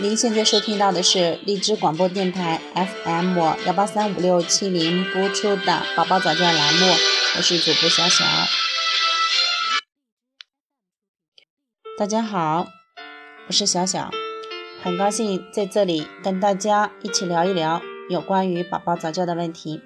[0.00, 5.62] 您现在收听到的是荔枝广播电台 FM 幺八三五六七零播出的
[5.94, 6.86] 《宝宝早教》栏目，
[7.36, 8.24] 我是主播小小。
[11.98, 12.68] 大家好，
[13.48, 14.10] 我是小小，
[14.82, 19.82] 很高兴在这里跟大家一起聊一聊有关于宝宝早教的问题。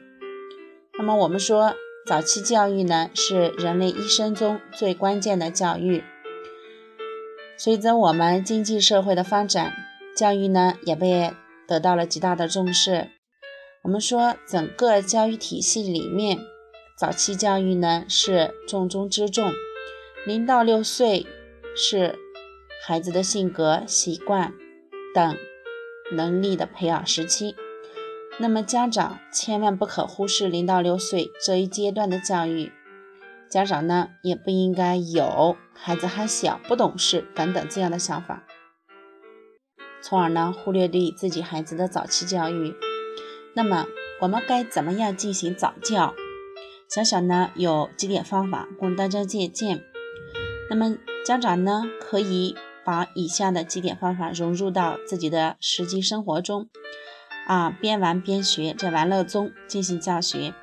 [0.97, 1.75] 那么我们说，
[2.07, 6.05] 早期教育呢是人类一生中最关键的教育。
[7.59, 9.75] 随着我们经济社会的发展，
[10.17, 11.35] 教育呢也被
[11.69, 13.11] 得到了极大的重视。
[13.83, 16.39] 我们说，整个教育体系里面，
[16.97, 19.53] 早期教育呢是重中之重。
[20.27, 21.27] 零到六岁
[21.77, 22.19] 是
[22.85, 24.55] 孩子的性格、习惯
[25.15, 25.37] 等
[26.11, 27.55] 能力的培养时期。
[28.39, 32.73] 那么家长千万不可忽视零到六岁这一阶段的教育。
[33.51, 38.45] 家长呢，也不应该有孩子还小、不懂事等等这样的想法，
[40.03, 42.75] 从而呢忽略对自己孩子的早期教育。
[43.55, 43.87] 那么
[44.21, 46.15] 我们该怎么样进行早教？
[46.89, 49.83] 小小呢有几点方法供大家借鉴。
[50.71, 56.69] 那么家长呢可以把以下的几点方法融入到自己的实际生活中，
[57.49, 60.55] 啊，边玩边学，在玩乐中进行教学。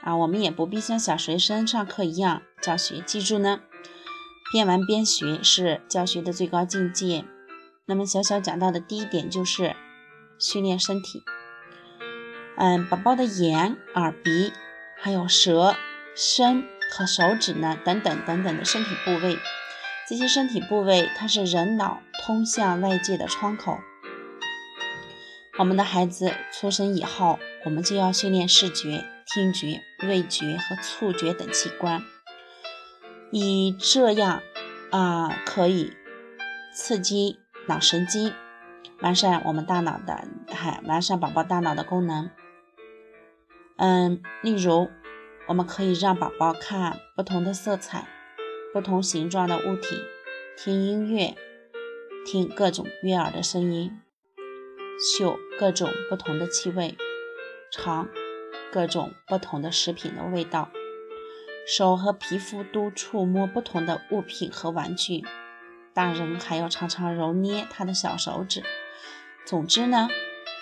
[0.00, 3.00] 啊，我们也不必像小学生上课一样教学。
[3.04, 3.60] 记住呢，
[4.52, 7.24] 边玩边学是教学的最高境界。
[7.88, 9.74] 那么小小讲到的第一点就是
[10.38, 11.24] 训练身体。
[12.58, 14.52] 嗯，宝宝的眼、耳、鼻，
[15.00, 15.74] 还有舌、
[16.14, 19.38] 身和手指呢，等等等等的身体部位，
[20.06, 23.78] 这些身体部位它是人脑通向外界的窗口。
[25.58, 29.04] 我们的孩子出生以后，我们就要训练视觉。
[29.30, 32.02] 听觉、味觉和触觉等器官，
[33.30, 34.42] 以这样
[34.90, 35.92] 啊可以
[36.74, 38.32] 刺激脑神经，
[39.00, 42.30] 完善我们大脑的，还完善宝宝大脑的功能。
[43.76, 44.88] 嗯，例如，
[45.46, 48.08] 我们可以让宝宝看不同的色彩、
[48.72, 50.00] 不同形状的物体，
[50.56, 51.36] 听音乐，
[52.24, 54.00] 听各种悦耳的声音，
[54.98, 56.96] 嗅各种不同的气味，
[57.70, 58.08] 尝。
[58.70, 60.68] 各种不同的食品的味道，
[61.66, 65.24] 手和皮肤都触摸不同的物品和玩具，
[65.98, 68.62] 大人还要常常揉捏他的小手指。
[69.44, 70.08] 总之呢，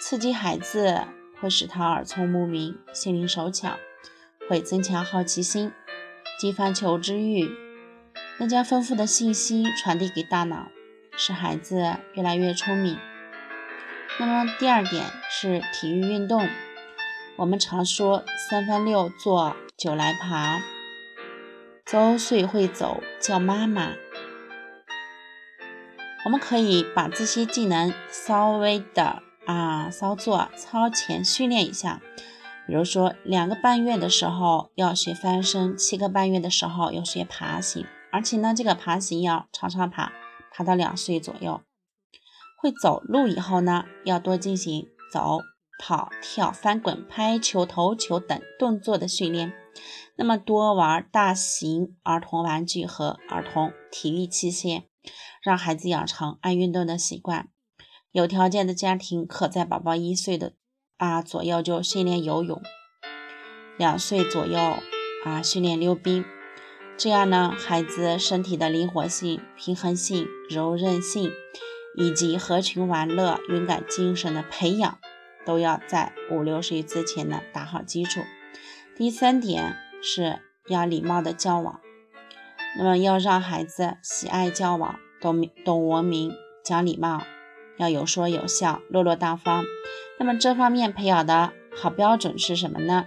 [0.01, 1.03] 刺激孩子
[1.39, 3.77] 会使他耳聪目明、心灵手巧，
[4.49, 5.73] 会增强好奇心，
[6.41, 7.51] 激发求知欲，
[8.39, 10.69] 能将丰富的信息传递给大脑，
[11.19, 12.97] 使孩子越来越聪明。
[14.19, 16.49] 那么第二点是体育运动。
[17.37, 20.63] 我们常说三翻六坐九来爬，
[21.85, 23.93] 周岁会走叫妈妈。
[26.27, 32.03] 我们可以把这些技能稍微的啊稍作超前训练一下。
[32.67, 40.11] 比如说两个半月的时候要学翻身，七个半月的时候要学爬行，而且呢这个爬行要常常爬，
[40.51, 41.61] 爬到两岁左右。
[42.59, 45.39] 会走路以后呢，要多进行走。
[45.79, 49.53] 跑、跳、翻滚、拍球、投球等动作的训练，
[50.17, 54.85] 那么多玩大型儿童玩具和儿童体育器械，
[55.47, 57.49] 让孩子养成爱运动的习惯。
[58.11, 60.55] 有条件的家庭可在宝宝一岁的
[60.97, 62.61] 啊左右就训练游泳，
[63.79, 64.59] 两岁左右
[65.25, 66.25] 啊训练溜冰，
[66.97, 71.31] 这样呢，孩子身体的灵活性、平衡性、柔韧性
[71.97, 74.99] 以及合群玩乐、勇敢精神的培养。
[75.45, 78.21] 都要在五六岁之前呢打好基础。
[78.97, 81.81] 第三点是要礼貌的交往，
[82.77, 86.33] 那么要让孩子喜爱交往，懂懂文明，
[86.65, 87.23] 讲礼貌，
[87.77, 89.65] 要有说有笑，落落大方。
[90.19, 93.07] 那么这方面培养的好标准是什么呢？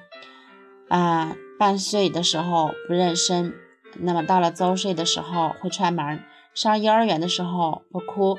[0.88, 3.54] 啊，半岁的时候不认生，
[4.00, 8.38] 那么到了周岁的时候会串门，上幼儿园的时候不哭，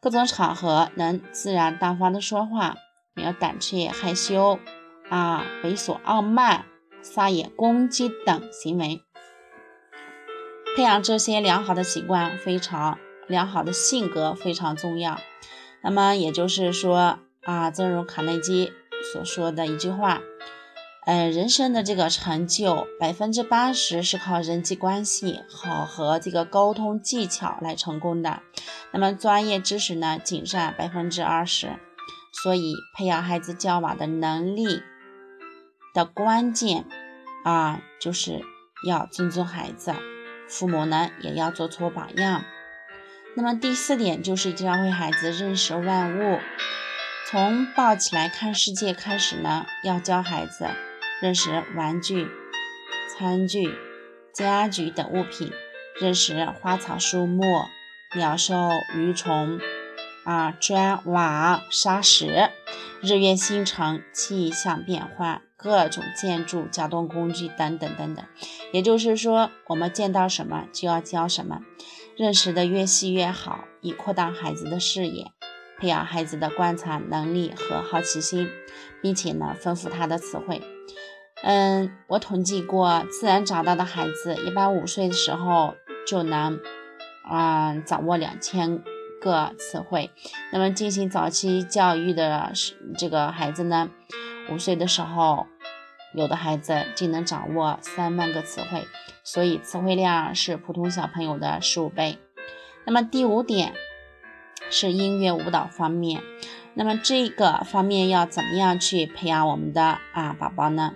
[0.00, 2.76] 各种场合能自然大方的说话。
[3.12, 4.60] 没有胆怯、害羞
[5.10, 6.64] 啊、猥琐、傲慢、
[7.02, 9.02] 撒野、攻击等行为，
[10.76, 15.20] 培养这些良好的习惯非常良好的性格非常重要。
[15.82, 18.72] 那么也就是说啊，正如卡内基
[19.12, 20.20] 所说的一句话，
[21.06, 28.42] 呃，人生的这个成就百分之八十是靠人际关系好和这个沟通技巧来成功的，
[28.92, 31.78] 那么专业知识呢，仅占百分之二十。
[32.32, 34.82] 所以，培养孩子交往的能力
[35.92, 36.86] 的关键
[37.44, 38.40] 啊，就是
[38.86, 39.92] 要尊重孩子，
[40.50, 42.44] 父母呢也要做出榜样。
[43.36, 46.40] 那么第四点就是教会孩子认识万物，
[47.30, 50.66] 从抱起来看世界开始呢，要教孩子
[51.22, 52.28] 认识玩具、
[53.08, 53.74] 餐具、
[54.34, 55.52] 家具等物品，
[56.00, 57.44] 认识花草树木、
[58.16, 58.54] 鸟兽
[58.94, 59.60] 鱼虫。
[60.22, 62.50] 啊，砖瓦、沙石、
[63.00, 68.24] 日月星辰、气象变化、各种建筑、交通工具等等等等。
[68.72, 71.60] 也就是说，我们见到什么就要教什么，
[72.16, 75.32] 认识的越细越好，以扩大孩子的视野，
[75.78, 78.48] 培养孩子的观察能力和好奇心，
[79.02, 80.62] 并且呢，丰富他的词汇。
[81.42, 85.74] 嗯，我统计过，自然长大的孩子一般五岁的时候
[86.06, 86.58] 就能，
[87.30, 88.82] 嗯，掌握两千。
[89.22, 90.10] 个词汇，
[90.50, 93.90] 那么进行早期教育的是这个孩子呢，
[94.50, 95.46] 五岁的时候，
[96.14, 98.86] 有的孩子竟能掌握三万个词汇，
[99.22, 102.18] 所以词汇量是普通小朋友的十五倍。
[102.84, 103.74] 那么第五点
[104.70, 106.22] 是音乐舞蹈方面，
[106.74, 110.94] 那么这个方面要怎么样去培养我们的啊宝宝呢？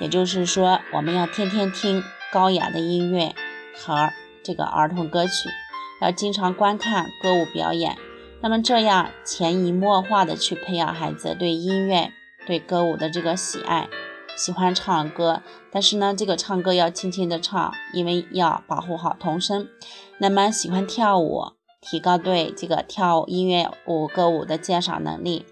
[0.00, 3.34] 也就是说，我们要天天听高雅的音乐
[3.76, 4.10] 和
[4.42, 5.48] 这个儿童歌曲。
[6.00, 7.96] 要经常观看歌舞表演，
[8.42, 12.12] 那么这样潜移默化的去培养孩子对音乐、
[12.46, 13.88] 对歌舞的这个喜爱，
[14.36, 15.42] 喜欢唱歌。
[15.70, 19.68] 但是呢，这个唱歌要轻轻的唱，因为要保护好童声。
[20.18, 25.46] 那么喜欢跳舞，提高对这个跳音乐舞歌舞的鉴赏能力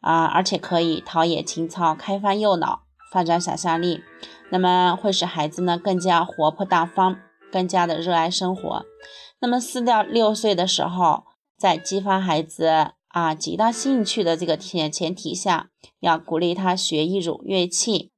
[0.00, 2.82] 啊，而且可以陶冶情操，开发右脑，
[3.12, 4.02] 发展想象力。
[4.50, 7.18] 那么会使孩子呢更加活泼大方，
[7.52, 8.86] 更加的热爱生活。
[9.40, 11.24] 那么四到六岁的时候，
[11.58, 15.68] 在激发孩子啊极大兴趣的这个前前提下，
[16.00, 18.12] 要鼓励他学一种乐器。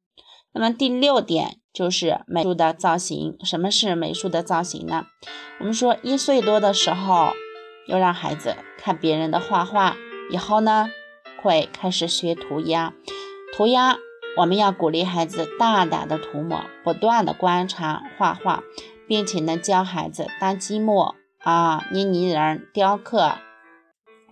[0.53, 3.37] 那么第六点就是美术的造型。
[3.45, 5.07] 什么是美术的造型呢？
[5.61, 7.33] 我们说一岁多的时候，
[7.87, 9.97] 要让孩子看别人的画画，
[10.31, 10.91] 以后呢
[11.43, 12.93] 会开始学涂鸦。
[13.57, 13.97] 涂鸦，
[14.37, 18.63] 我们要鼓励孩子大胆的涂抹，不断的观察画画。
[19.07, 23.39] 并且呢，教孩子搭积木啊、捏泥人、雕刻、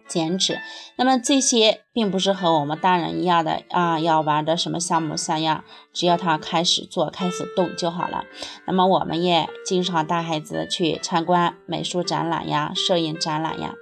[0.08, 0.58] 剪纸。
[0.96, 5.62] 那么这些并不是和我们大人一样的啊，要玩的什么像模像样，
[5.92, 8.24] 只要他开始做、开始动就好了。
[8.66, 13.74] 那么我们也经常带孩子去参观美术展览呀、摄影展览呀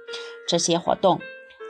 [0.47, 1.19] 这些活动，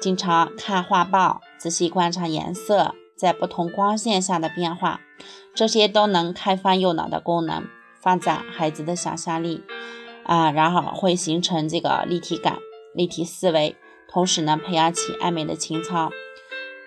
[0.02, 5.00] 经常看画报，仔细观察颜色在不同光线下的变化，
[5.56, 7.66] 这些都能开发右脑的功能。
[8.00, 9.64] 发展孩子的想象力
[10.24, 12.60] 啊，然后会形成这个立体感、
[12.94, 13.76] 立体思维，
[14.18, 16.12] 同时呢，培养起爱美的情操。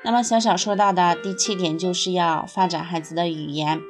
[0.03, 3.81] 那么小小说到的第七点，就是要发展孩子的语言。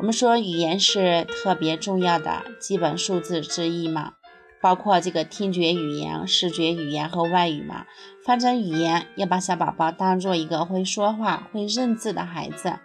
[0.00, 4.14] 我们说语言是特别重要的基本素质之一嘛，
[4.62, 7.84] 包括这个听觉语言、视觉语言和外语嘛。
[8.24, 12.78] 发展语言要把小宝宝当做一个会说话、会认字的孩子。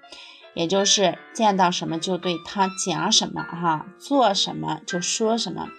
[0.54, 5.70] 也就是见到什么就对他讲什么，哈，做什么就说什么，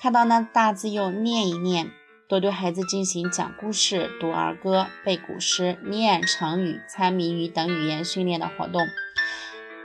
[0.00, 1.90] 看到那大字又念一念，
[2.32, 8.88] 多对孩子进行讲故事、读儿歌、背古诗、念成语、猜谜语等语言训练的活动。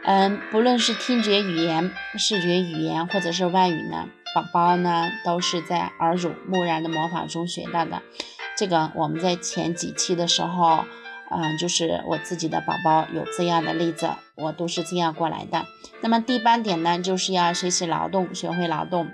[0.06, 8.02] 嗯，不论是听觉语言、视觉语言，或者是外语呢，宝宝呢都是在耳濡目染的模仿中学到的。
[8.56, 10.86] 这个我们在前几期的时候。
[11.30, 15.66] 嗯，就是我自己的宝宝有这样的例子，我都是这样过来的。
[16.00, 19.10] 那么第八点呢，就是要学习劳动，学会劳动。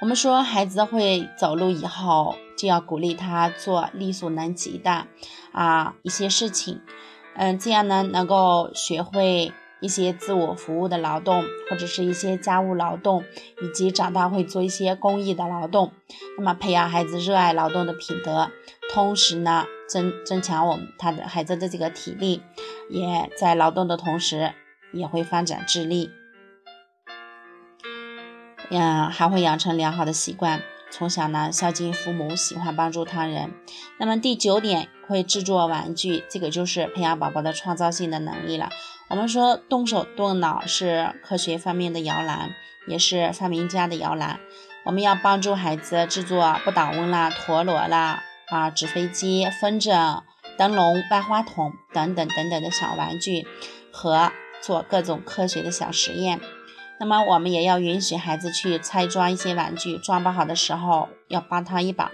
[0.00, 5.06] 我们说孩子会走路以后，就要鼓励他做力所能及的
[5.52, 6.80] 啊一些事情，
[7.34, 13.24] 嗯，这样呢能够学会一些自我服务的劳动，或者是一些家务劳动，
[13.60, 15.92] 以及长大会做一些公益的劳动。
[16.36, 18.50] 那么培养孩子热爱劳动的品德，
[18.92, 19.64] 同时呢。
[19.90, 22.42] 增增强我们他的孩子的这个体力，
[22.90, 24.52] 也在劳动的同时
[24.92, 26.10] 也会发展智力，
[28.70, 30.62] 呀，还会养成良好的习惯。
[30.90, 33.52] 从小呢，孝敬父母，喜欢帮助他人。
[33.98, 38.70] 那么第九点，会制作玩具，这个就是培养宝宝的创造性的能力了。
[39.08, 42.50] 我们说动手动脑是科学方面的摇篮，
[42.86, 44.40] 也是发明家的摇篮。
[44.84, 48.22] 我们要帮助孩子制作不倒翁啦、陀螺啦。
[48.46, 50.22] 啊，纸飞机、风筝、
[50.56, 53.46] 灯笼、万花筒等等等等的小玩具，
[53.92, 54.32] 和
[54.62, 56.40] 做各种科学的小实验。
[57.00, 62.10] 那么，我们也要允许孩子去拆装一些玩具，装不好的时候要帮他一把。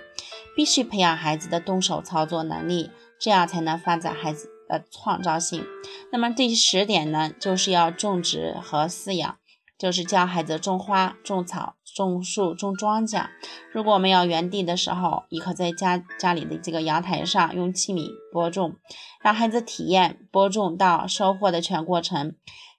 [0.56, 5.64] 必须培养孩子的动手操作能力，这样才能发展孩子的创造性。
[6.12, 9.36] 那么第十点呢，就是要种植和饲养。
[9.76, 13.26] 就是教孩子种花、种草、种树、种庄稼。
[13.72, 18.76] 如果我们要园地的时候，也可在家家里的这个阳台上用器皿播种，
[19.20, 22.36] 让孩子体验播种到收获的全过程，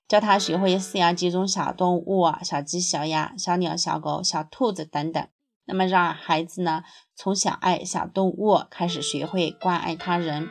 [0.07, 5.27] 教他学会饲养几种小动物小鸡、小鸭、小鸟、小狗、小兔子等等。
[5.65, 6.83] 那么让孩子呢
[7.15, 10.49] 从小爱小动物开始学会关爱他人。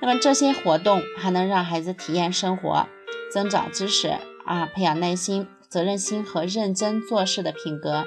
[0.00, 2.86] 那么这些活动还能让孩子体验生活，
[3.32, 5.48] 增长知识啊，培养耐心。
[5.68, 8.04] 责任心和认真做事的品格。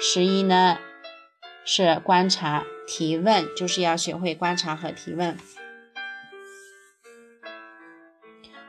[0.00, 0.78] 十一呢
[1.64, 5.38] 是观察提问，就是要学会观察和提问。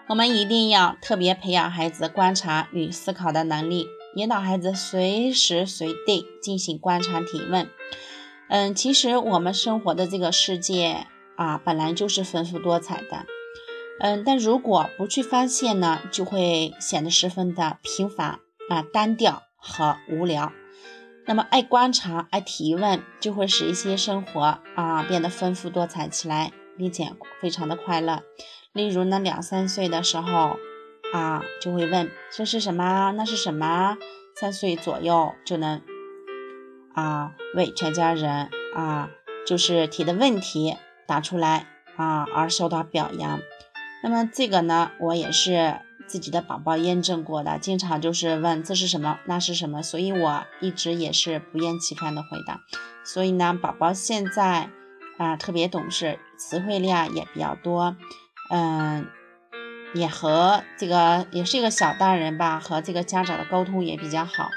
[0.09, 7.69] 我们一定要特别培养孩子观察与思考的能力，引导孩子随时随地进行观察提问。
[8.47, 13.27] 嗯，其实我们生活的这个世界啊，本来就是丰富多彩的。
[13.99, 20.51] 嗯，但如果不去发现呢，就会显得十分的平凡啊、单调和无聊。
[21.27, 28.23] 那么，爱观察、爱提问，就会使一些生活啊变得丰富多彩起来，并且非常的快乐。
[28.73, 30.57] 例如呢，两三岁的时候
[31.13, 33.97] 啊，就会问这是什么，那是什么。
[34.35, 35.81] 三岁左右就能
[36.93, 39.09] 啊为全家人啊
[39.45, 41.67] 就是提的问题答出来
[41.97, 43.41] 啊而受到表扬。
[44.01, 52.61] 那么这个呢，我也是自己的宝宝验证过的，经常就是问这是什么，那是什么，所以我一直也是不厌其烦的回答。
[53.03, 54.69] 所以呢，宝宝现在
[55.19, 57.95] 啊特别懂事，词汇量也比较多，
[58.49, 59.05] 嗯，
[59.93, 64.49] 也和这个也是一个小大人吧，和这个家长的沟通也比较好。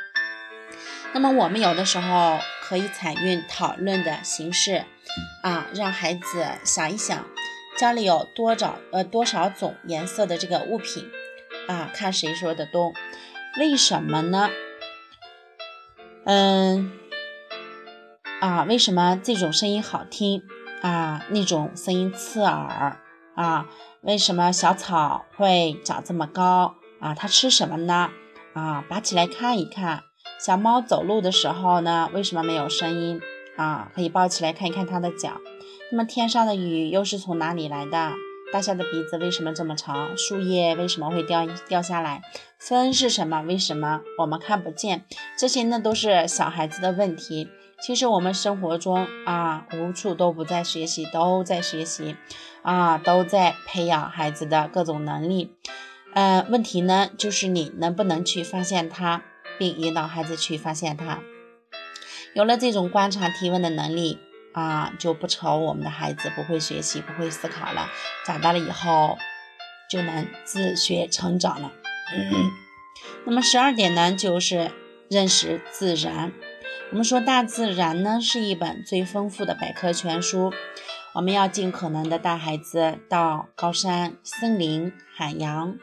[1.12, 4.84] 那么我们有的时候可以采用讨论的形式
[5.42, 7.26] 啊，让孩子想一想。
[7.76, 11.10] 家里有多少呃多少种颜色的这个物品
[11.66, 11.90] 啊？
[11.92, 12.92] 看谁说的多？
[13.58, 14.50] 为什么呢？
[16.24, 16.92] 嗯
[18.40, 20.42] 啊，为什么这种声音好听
[20.82, 21.24] 啊？
[21.30, 22.98] 那种声音刺耳
[23.34, 23.66] 啊？
[24.02, 27.14] 为什么小草会长这么高啊？
[27.14, 28.10] 它吃什么呢？
[28.52, 30.02] 啊，拔起来看一看。
[30.38, 33.20] 小猫走路的时候呢，为什么没有声音
[33.56, 33.90] 啊？
[33.94, 35.40] 可以抱起来看一看它的脚。
[35.90, 38.12] 那么天上的雨又是从哪里来的？
[38.52, 40.16] 大象的鼻子为什么这么长？
[40.16, 42.22] 树叶为什么会掉掉下来？
[42.58, 43.40] 风是什么？
[43.42, 45.04] 为什么我们看不见？
[45.38, 47.48] 这些呢都是小孩子的问题。
[47.82, 52.16] 其实我们生活中啊，无处都不在学习，都在学习
[52.62, 55.52] 啊，都在培养孩子的各种能力。
[56.14, 59.24] 呃，问题呢就是你能不能去发现它，
[59.58, 61.18] 并引导孩子去发现它。
[62.34, 64.18] 有了这种观察提问的能力。
[64.54, 67.88] 啊，就不愁我们的孩子不会学习、不会思考了。
[68.26, 69.16] 长大了以后，
[69.88, 71.72] 就能自学成长了。
[73.24, 74.70] 那么十二点呢，就是
[75.08, 76.32] 认识自然。
[76.92, 80.52] 我们说大自然呢，是一本最丰富的百科全书。
[81.14, 85.78] 我们要尽可能的带孩子到高山、森林、海洋。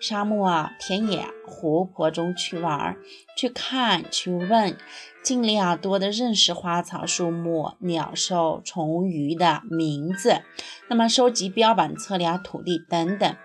[0.00, 2.96] 沙漠啊、田野、湖泊中去玩儿、
[3.36, 4.78] 去看、去问，
[5.22, 10.40] 尽量多的认识花草树木、鸟兽虫鱼的名字。
[10.88, 13.36] 那么，收集标本、测量土地等等，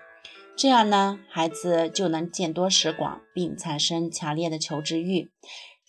[0.56, 5.30] 这样呢，孩子就能见多识广，并产生强烈的求知欲。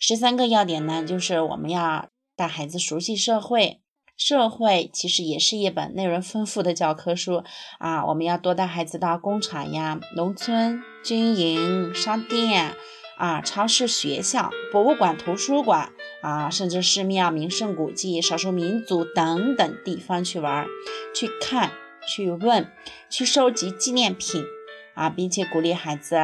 [0.04, 3.80] 十三个要点呢，就是我们要带孩子熟悉社会。
[4.16, 7.44] 社会其实也是一本内容丰富的教科书
[7.78, 8.04] 啊！
[8.06, 12.74] 我们要多带孩子到工厂呀、农村、军营、商店
[13.16, 20.66] 啊、超市、学校、博物馆、图书馆啊，甚至寺庙、名胜古迹、少数民族等等地方去玩、
[21.14, 21.70] 去看、
[22.08, 22.72] 去问、
[23.08, 24.44] 去收集纪念品
[24.96, 26.16] 啊，并且鼓励孩子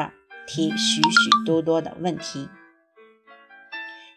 [0.49, 2.49] 提许许多多的问题。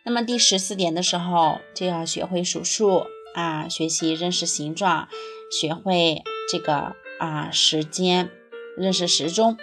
[0.03, 3.07] 那么第十四点的时候，就要学会数数。
[3.33, 5.07] 啊，学习认识形状，
[5.49, 8.29] 学会这个啊时间，
[8.75, 9.57] 认识时钟。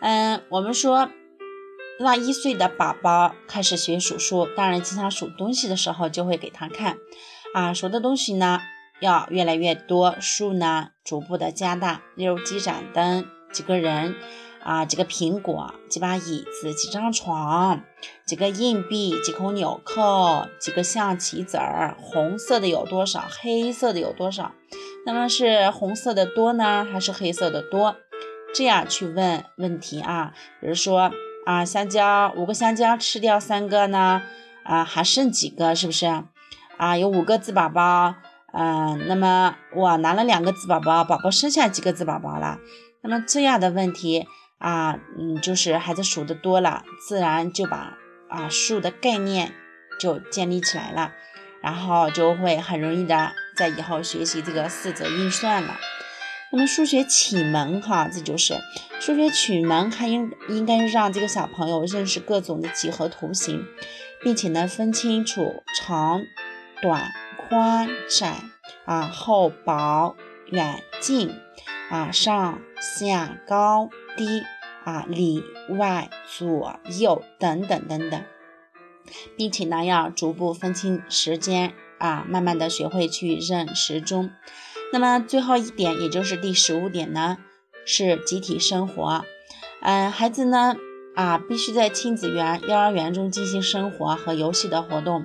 [0.00, 1.08] 嗯，我们说
[2.00, 6.98] 让一岁的宝宝开始学数数，当然经常数东西的时候就会给他看
[7.54, 8.60] 啊，数的东西呢
[9.00, 14.16] 要越来越多，数呢逐步的加大，例如几盏灯，几个人。
[14.62, 17.82] 啊，几个苹果，几把椅子，几张床，
[18.26, 23.24] 几个硬币，几口纽扣，几个象棋子儿，红色的有多少？
[23.40, 24.52] 黑色的有多少？
[25.06, 27.96] 那么是红色的多呢，还是黑色的多？
[28.54, 31.10] 这样去问问题啊，比如说
[31.46, 34.22] 啊，香蕉五个香蕉吃掉三个呢，
[34.64, 35.74] 啊还剩几个？
[35.74, 36.06] 是不是？
[36.76, 38.14] 啊，有五个字宝宝，
[38.52, 42.58] 嗯，那么我拿了两个字宝宝，宝宝剩下几个字宝宝了？
[43.00, 44.28] 那么这样的问题。
[44.60, 47.96] 啊，嗯，就是孩子数的多了，自然就把
[48.28, 49.54] 啊数的概念
[49.98, 51.12] 就建立起来了，
[51.62, 55.78] 然后就会很容易的在以后学习这个四则运算了。
[56.52, 58.58] 那么数学启蒙哈，这就是
[59.00, 63.64] 数学启蒙，还应应该让这个小朋友认识各种的几何图形，
[64.22, 66.20] 并且呢分清楚长
[66.82, 67.10] 短
[67.48, 68.34] 宽窄
[68.84, 70.16] 啊厚薄
[70.50, 71.32] 远近
[71.88, 72.60] 啊上
[72.98, 73.88] 下高。
[74.16, 74.44] 低
[74.84, 78.22] 啊，里外左右等等等等，
[79.36, 84.30] 并且呢，要逐步分清时间啊，慢慢的学会去认时钟。
[84.92, 87.38] 那么最后一点，也就是第十五点呢，
[87.84, 89.24] 是集体生活。
[89.82, 90.76] 嗯，孩子呢
[91.14, 95.24] 啊，必须在亲子园、幼儿园中进行生活和游戏的活动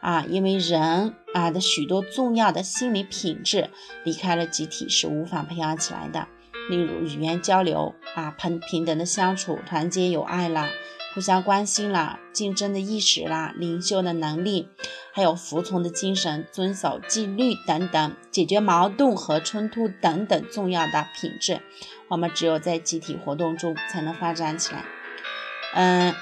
[0.00, 3.70] 啊，因为人啊的许多重要的心理品质，
[4.04, 6.28] 离开了集体是无法培养起来的。
[6.68, 10.68] 例如语言交流啊，平平等的相处，团结友爱啦，
[11.14, 14.68] 互相关心啦，竞争的意识啦，领袖的能力，
[15.12, 21.60] 还有服从的精神，遵守纪律等等，解决矛盾和冲突等等重要的品质，
[22.08, 24.84] 我们只有在集体活动中才能发展起来。
[25.74, 26.14] 嗯，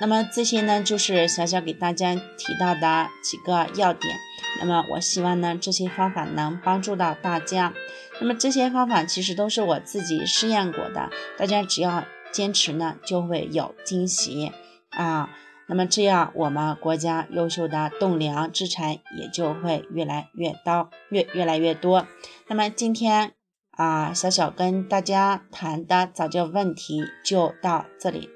[0.00, 4.16] 那么这些呢，就是小小给大家提到的几个要点。
[4.60, 7.74] 那么我希望呢，这些方法能帮助到大家。
[8.20, 14.52] 那么这些方法其实都是我自己试验过的，大家只要坚持呢，就会有惊喜
[14.90, 15.30] 啊。
[15.70, 22.06] 那么这样，我们国家优秀的栋梁之才也就会越来越多，越越来越多。
[22.46, 23.34] 那么今天
[23.72, 28.30] 啊，小小跟大家谈的早教问题就到这里，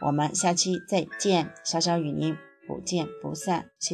[0.00, 2.36] 我们下期再见，小小与您
[2.68, 3.92] 不见不散，谢。